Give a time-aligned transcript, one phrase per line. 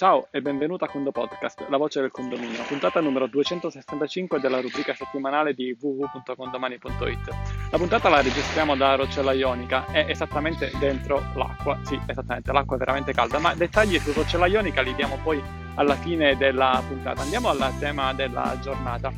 [0.00, 4.94] Ciao e benvenuto a Condo Podcast, la voce del condominio, puntata numero 265 della rubrica
[4.94, 7.28] settimanale di www.condomani.it.
[7.70, 12.78] La puntata la registriamo da Roccella Ionica, è esattamente dentro l'acqua, sì, esattamente, l'acqua è
[12.78, 15.38] veramente calda, ma dettagli su Roccella Ionica li diamo poi
[15.74, 17.20] alla fine della puntata.
[17.20, 19.12] Andiamo al tema della giornata.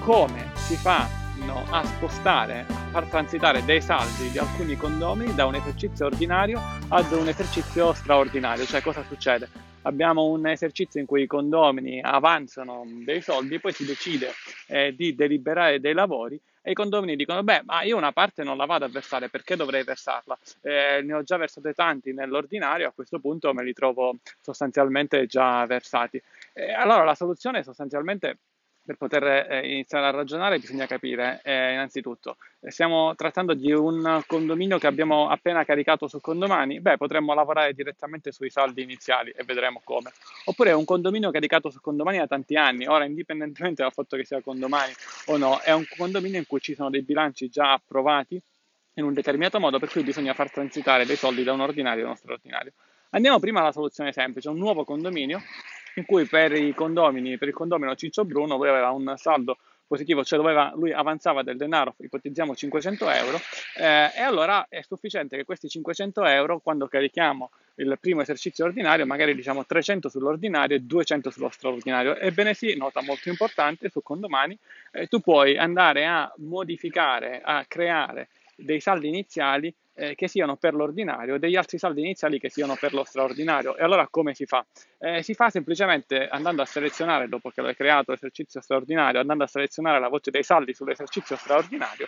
[0.00, 1.08] Come si fa
[1.70, 7.10] a spostare, a far transitare dei saldi di alcuni condomini da un esercizio ordinario ad
[7.12, 8.66] un esercizio straordinario.
[8.66, 9.64] Cioè cosa succede?
[9.86, 14.32] Abbiamo un esercizio in cui i condomini avanzano dei soldi, poi si decide
[14.66, 18.56] eh, di deliberare dei lavori e i condomini dicono beh ma io una parte non
[18.56, 20.36] la vado a versare perché dovrei versarla?
[20.62, 25.64] Eh, ne ho già versate tanti nell'ordinario a questo punto me li trovo sostanzialmente già
[25.66, 26.20] versati.
[26.52, 28.38] Eh, allora la soluzione sostanzialmente
[28.86, 34.22] per poter eh, iniziare a ragionare bisogna capire eh, innanzitutto, eh, stiamo trattando di un
[34.26, 39.42] condominio che abbiamo appena caricato su Condomani, beh potremmo lavorare direttamente sui saldi iniziali e
[39.42, 40.12] vedremo come.
[40.44, 44.24] Oppure è un condominio caricato su Condomani da tanti anni, ora indipendentemente dal fatto che
[44.24, 44.92] sia Condomani
[45.26, 48.40] o no, è un condominio in cui ci sono dei bilanci già approvati
[48.94, 52.06] in un determinato modo per cui bisogna far transitare dei soldi da un ordinario a
[52.06, 52.72] uno straordinario.
[53.10, 55.40] Andiamo prima alla soluzione semplice, un nuovo condominio
[55.96, 60.24] in cui per i condomini, per il condomino Ciccio Bruno lui aveva un saldo positivo,
[60.24, 63.40] cioè doveva, lui avanzava del denaro, ipotizziamo 500 euro,
[63.78, 69.06] eh, e allora è sufficiente che questi 500 euro, quando carichiamo il primo esercizio ordinario,
[69.06, 72.16] magari diciamo 300 sull'ordinario e 200 sullo straordinario.
[72.16, 74.58] Ebbene sì, nota molto importante, su condomani,
[74.92, 80.74] eh, tu puoi andare a modificare, a creare dei saldi iniziali eh, che siano per
[80.74, 83.76] l'ordinario e degli altri saldi iniziali che siano per lo straordinario.
[83.76, 84.64] E allora come si fa?
[84.98, 89.48] Eh, si fa semplicemente andando a selezionare, dopo che l'hai creato l'esercizio straordinario, andando a
[89.48, 92.06] selezionare la voce dei saldi sull'esercizio straordinario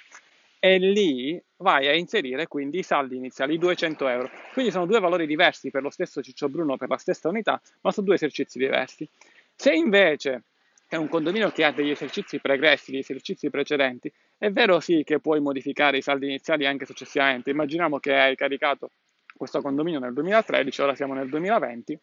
[0.61, 4.30] e lì vai a inserire quindi i saldi iniziali, i 200 euro.
[4.52, 7.92] Quindi sono due valori diversi per lo stesso Ciccio Bruno, per la stessa unità, ma
[7.92, 9.08] su due esercizi diversi.
[9.55, 10.45] Se invece
[10.89, 15.19] è un condominio che ha degli esercizi pregressi, degli esercizi precedenti, è vero sì che
[15.19, 17.51] puoi modificare i saldi iniziali anche successivamente.
[17.51, 18.90] Immaginiamo che hai caricato
[19.36, 22.01] questo condominio nel 2013, ora siamo nel 2020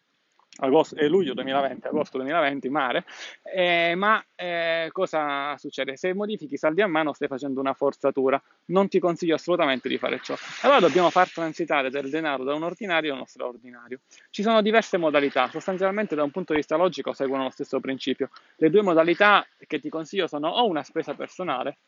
[0.58, 3.04] agosto, eh, luglio 2020, agosto 2020, mare,
[3.42, 5.96] eh, ma eh, cosa succede?
[5.96, 9.98] Se modifichi i saldi a mano stai facendo una forzatura, non ti consiglio assolutamente di
[9.98, 10.34] fare ciò.
[10.62, 14.00] Allora dobbiamo far transitare del denaro da un ordinario a uno straordinario.
[14.30, 18.30] Ci sono diverse modalità, sostanzialmente da un punto di vista logico seguono lo stesso principio.
[18.56, 21.78] Le due modalità che ti consiglio sono o una spesa personale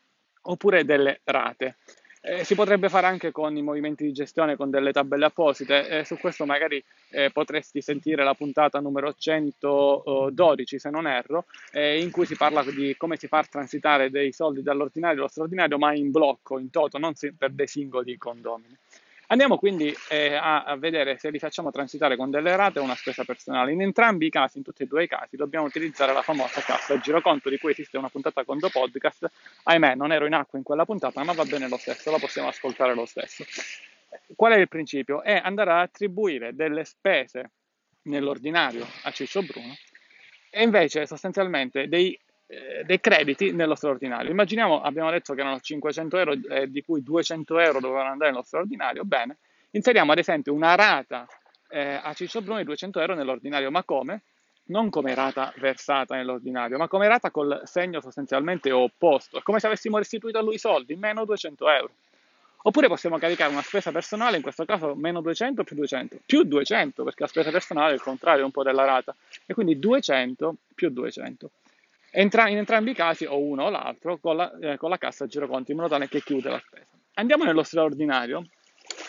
[0.42, 1.76] oppure delle rate.
[2.20, 5.88] Eh, si potrebbe fare anche con i movimenti di gestione, con delle tabelle apposite.
[5.88, 12.02] Eh, su questo magari eh, potresti sentire la puntata numero 112, se non erro, eh,
[12.02, 15.94] in cui si parla di come si fa transitare dei soldi dall'ordinario allo straordinario, ma
[15.94, 18.76] in blocco, in toto, non per dei singoli condomini.
[19.30, 22.94] Andiamo quindi eh, a, a, vedere se li facciamo transitare con delle rate o una
[22.94, 23.72] spesa personale.
[23.72, 26.98] In entrambi i casi, in tutti e due i casi, dobbiamo utilizzare la famosa cassa
[26.98, 29.30] giroconto di cui esiste una puntata con Do Podcast.
[29.64, 32.48] Ahimè, non ero in acqua in quella puntata, ma va bene lo stesso, la possiamo
[32.48, 33.44] ascoltare lo stesso.
[34.34, 35.22] Qual è il principio?
[35.22, 37.50] È andare ad attribuire delle spese
[38.04, 39.74] nell'ordinario a Ciccio Bruno
[40.50, 44.30] e invece sostanzialmente dei eh, dei crediti nello straordinario.
[44.30, 48.42] Immaginiamo, abbiamo detto che erano 500 euro, eh, di cui 200 euro dovevano andare nello
[48.42, 49.04] straordinario.
[49.04, 49.36] Bene,
[49.72, 51.26] inseriamo ad esempio una rata
[51.68, 54.22] eh, a Ciccio Bruni di 200 euro nell'ordinario, ma come?
[54.68, 59.38] Non come rata versata nell'ordinario, ma come rata col segno sostanzialmente opposto.
[59.38, 61.92] È come se avessimo restituito a lui i soldi, meno 200 euro.
[62.62, 67.04] Oppure possiamo caricare una spesa personale, in questo caso meno 200 più 200, più 200,
[67.04, 69.14] perché la spesa personale è il contrario un po' della rata,
[69.46, 71.50] e quindi 200 più 200.
[72.18, 75.28] Entra- in entrambi i casi o uno o l'altro con la, eh, con la cassa
[75.28, 76.96] giroconti in modo tale che chiude la spesa.
[77.14, 78.44] Andiamo nello straordinario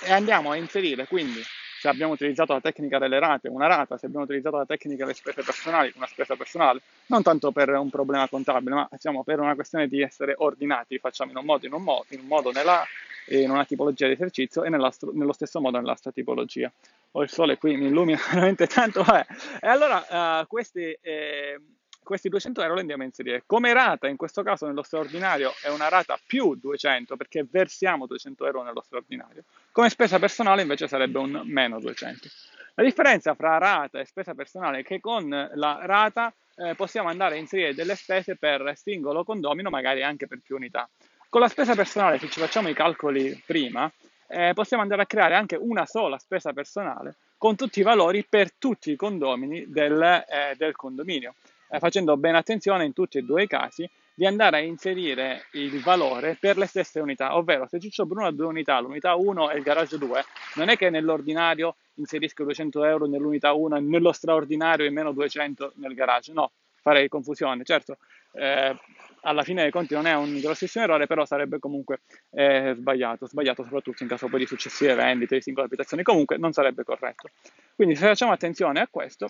[0.06, 1.42] e andiamo a inserire quindi
[1.80, 5.16] se abbiamo utilizzato la tecnica delle rate, una rata, se abbiamo utilizzato la tecnica delle
[5.16, 9.56] spese personali, una spesa personale, non tanto per un problema contabile, ma diciamo per una
[9.56, 12.86] questione di essere ordinati, facciamo in un modo, in un modo, in un modo nella,
[13.30, 16.72] in una tipologia di esercizio e nello stesso modo nell'altra tipologia.
[17.14, 19.04] Ho il sole qui, mi illumina veramente tanto.
[19.12, 19.26] Eh.
[19.62, 20.96] E allora uh, questi...
[21.02, 21.60] Eh,
[22.04, 23.44] questi 200 euro li andiamo a inserire.
[23.46, 28.46] Come rata, in questo caso nello straordinario è una rata più 200 perché versiamo 200
[28.46, 29.44] euro nello straordinario.
[29.72, 32.28] Come spesa personale invece sarebbe un meno 200.
[32.76, 37.36] La differenza fra rata e spesa personale è che con la rata eh, possiamo andare
[37.36, 40.90] a inserire delle spese per singolo condomino, magari anche per più unità.
[41.30, 43.92] Con la spesa personale, se ci facciamo i calcoli prima,
[44.28, 48.52] eh, possiamo andare a creare anche una sola spesa personale con tutti i valori per
[48.54, 51.34] tutti i condomini del, eh, del condominio
[51.70, 53.90] eh, facendo bene attenzione in tutti e due i casi
[54.20, 58.32] di andare a inserire il valore per le stesse unità, ovvero se Ciccio Bruno ha
[58.32, 60.24] due unità, l'unità 1 e il garage 2,
[60.56, 65.72] non è che nell'ordinario inserisco 200 euro nell'unità 1 e nello straordinario e meno 200
[65.76, 66.52] nel garage, no,
[66.82, 67.98] farei confusione, certo.
[68.34, 68.76] Eh,
[69.22, 72.02] alla fine dei conti non è un grossissimo errore, però sarebbe comunque
[72.32, 76.52] eh, sbagliato, sbagliato soprattutto in caso poi di successive vendite di singole abitazioni, comunque non
[76.52, 77.30] sarebbe corretto.
[77.76, 79.30] Quindi se facciamo attenzione a questo,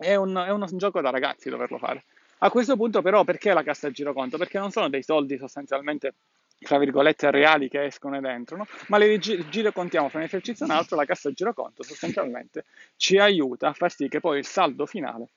[0.00, 2.04] è un, è un gioco da ragazzi doverlo fare.
[2.38, 4.38] A questo punto però perché la cassa a giroconto?
[4.38, 6.14] Perché non sono dei soldi sostanzialmente
[6.58, 10.74] tra virgolette reali che escono ed entrano, ma le girocontiamo fra un esercizio e un
[10.74, 12.66] altro, la cassa giroconto sostanzialmente
[12.96, 15.30] ci aiuta a far sì che poi il saldo finale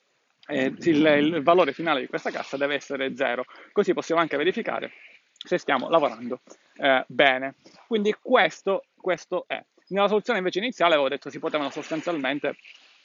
[0.47, 4.91] eh, il, il, valore finale di questa cassa deve essere zero, così possiamo anche verificare
[5.31, 6.41] se stiamo lavorando
[6.75, 7.55] eh, bene.
[7.87, 9.63] Quindi questo, questo è.
[9.87, 12.55] Nella soluzione invece iniziale avevo detto si potevano sostanzialmente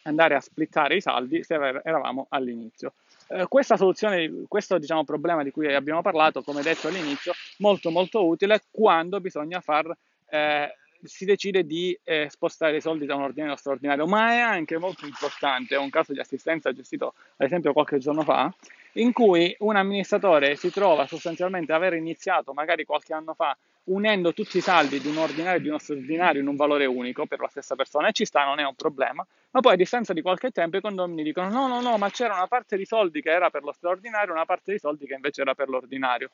[0.02, 2.94] andare a splittare i saldi se eravamo all'inizio.
[3.28, 8.26] Eh, questa soluzione, questo diciamo, problema di cui abbiamo parlato, come detto all'inizio, molto molto
[8.26, 9.94] utile quando bisogna far
[10.30, 14.38] eh, si decide di eh, spostare i soldi da un ordinario a straordinario, ma è
[14.38, 18.52] anche molto importante, è un caso di assistenza gestito ad esempio qualche giorno fa,
[18.98, 24.58] in cui un amministratore si trova sostanzialmente aver iniziato magari qualche anno fa unendo tutti
[24.58, 27.48] i saldi di un ordinario e di uno straordinario in un valore unico per la
[27.48, 30.50] stessa persona e ci sta, non è un problema, ma poi a distanza di qualche
[30.50, 33.50] tempo i condomini dicono no, no, no, ma c'era una parte di soldi che era
[33.50, 36.30] per lo straordinario e una parte di soldi che invece era per l'ordinario.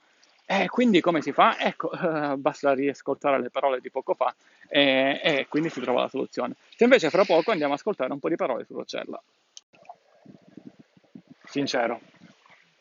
[0.46, 1.58] E quindi come si fa?
[1.58, 1.90] Ecco,
[2.36, 4.34] basta riascoltare le parole di poco fa
[4.68, 6.54] e, e, quindi si trova la soluzione.
[6.76, 9.22] Se invece fra poco andiamo ad ascoltare un po' di parole su Rocella.
[11.46, 12.00] Sincero,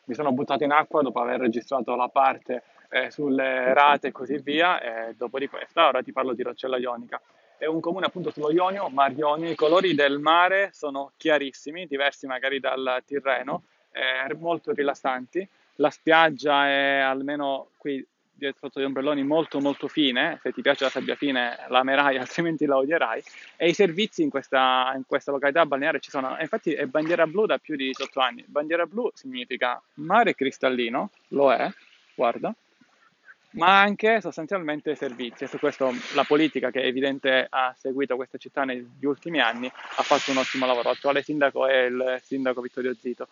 [0.06, 4.38] mi sono buttato in acqua dopo aver registrato la parte eh, sulle rate e così
[4.38, 7.20] via e dopo di questa ora ti parlo di Roccella Ionica.
[7.56, 12.26] È un comune appunto sullo Ionio, Mar Ionio, i colori del mare sono chiarissimi, diversi
[12.26, 13.62] magari dal Tirreno,
[13.92, 18.04] eh, molto rilassanti la spiaggia è almeno qui
[18.34, 22.66] dietro gli ombrelloni molto molto fine, se ti piace la sabbia fine la amerai, altrimenti
[22.66, 23.22] la odierai,
[23.56, 27.46] e i servizi in questa, in questa località balneare ci sono, infatti è bandiera blu
[27.46, 31.70] da più di 18 anni, bandiera blu significa mare cristallino, lo è,
[32.14, 32.54] guarda,
[33.54, 38.38] ma anche sostanzialmente servizi, e su questo la politica che è evidente ha seguito questa
[38.38, 42.94] città negli ultimi anni ha fatto un ottimo lavoro, l'attuale sindaco è il sindaco Vittorio
[42.94, 43.28] Zito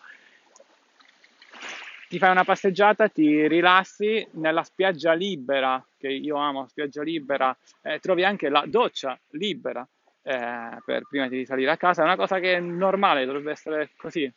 [2.13, 7.97] ti fai una passeggiata, ti rilassi nella spiaggia libera, che io amo, spiaggia libera, eh,
[7.97, 9.81] trovi anche la doccia libera
[10.21, 13.89] eh, per prima di salire a casa, è una cosa che è normale, dovrebbe essere
[13.97, 14.31] così,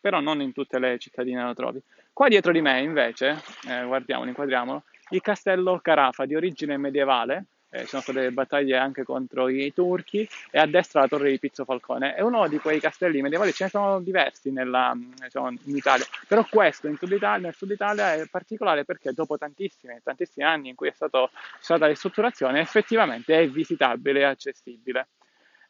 [0.00, 1.80] però non in tutte le cittadine lo trovi.
[2.12, 7.80] Qua dietro di me invece, eh, guardiamolo, inquadriamolo, il castello Carafa di origine medievale, eh,
[7.82, 11.38] ci sono state delle battaglie anche contro i turchi e a destra la torre di
[11.38, 12.14] Pizzo Falcone.
[12.14, 16.44] È uno di quei castelli medievali, ce ne sono diversi nella, diciamo, in Italia, però
[16.48, 20.88] questo Sud Italia, nel Sud Italia è particolare perché dopo tantissimi, tantissimi anni in cui
[20.88, 21.30] è stato,
[21.60, 25.08] stata ristrutturazione effettivamente è visitabile e accessibile.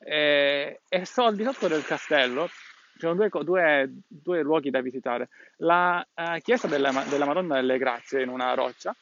[0.02, 5.28] E, e so, di sotto del castello ci sono due, due, due, luoghi da visitare.
[5.58, 8.94] La uh, chiesa della, della Madonna delle Grazie in una roccia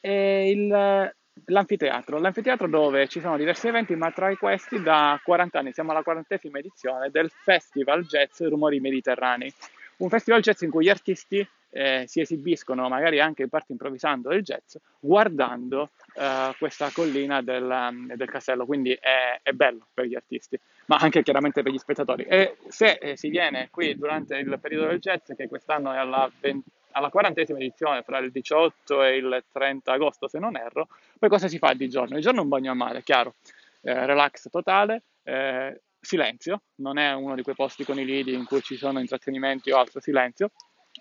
[0.00, 1.14] e il,
[1.46, 6.02] L'anfiteatro, l'anfiteatro dove ci sono diversi eventi, ma tra questi da 40 anni, siamo alla
[6.02, 9.52] quarantesima edizione del Festival Jazz Rumori Mediterranei,
[9.98, 14.32] un festival jazz in cui gli artisti eh, si esibiscono, magari anche in parte improvvisando
[14.32, 20.14] il jazz, guardando eh, questa collina del, del, castello, quindi è, è, bello per gli
[20.14, 22.24] artisti, ma anche chiaramente per gli spettatori.
[22.24, 26.30] E se eh, si viene qui durante il periodo del jazz, che quest'anno è alla
[26.40, 30.88] 20 alla quarantesima edizione fra il 18 e il 30 agosto, se non erro.
[31.18, 32.16] Poi cosa si fa di giorno?
[32.16, 33.34] Di giorno un bagno a mare, chiaro,
[33.82, 38.44] eh, relax totale, eh, silenzio, non è uno di quei posti con i lidi in
[38.44, 40.50] cui ci sono intrattenimenti o altro silenzio.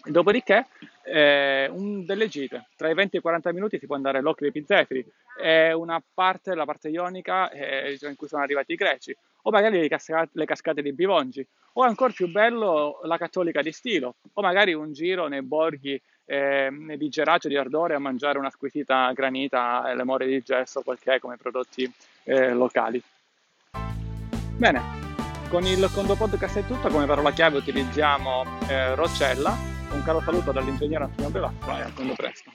[0.02, 0.68] Dopodiché,
[1.04, 4.50] eh, un, delle gite, tra i 20 e i 40 minuti si può andare all'occhio
[4.50, 5.06] dei Pizzeferi,
[5.38, 9.80] è una parte, la parte ionica eh, in cui sono arrivati i greci, o magari
[9.80, 14.42] le cascate, le cascate di Bivongi, o ancora più bello la cattolica di Stilo, o
[14.42, 19.90] magari un giro nei borghi eh, di Geracio di Ardore a mangiare una squisita granita
[19.90, 21.92] e le more di gesso, quel che è come prodotti
[22.24, 23.02] eh, locali.
[24.58, 24.99] Bene,
[25.50, 29.58] con il Condo Podcast è tutto, come parola chiave utilizziamo eh, Roccella,
[29.92, 32.52] un caro saluto dall'ingegnere Antonio Belasco e a quando presto.